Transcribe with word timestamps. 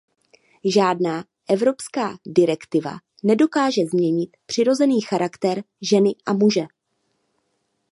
Žádná 0.65 1.25
evropská 1.49 2.17
direktiva 2.27 2.91
nedokáže 3.23 3.81
změnit 3.91 4.29
přirozený 4.45 5.01
charakter 5.01 5.63
ženy 5.81 6.09
a 6.25 6.33
muže. 6.33 6.63